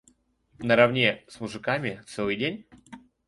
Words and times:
Наравне 0.57 1.23
с 1.27 1.39
мужиками, 1.39 2.01
целый 2.07 2.35
день? 2.35 2.65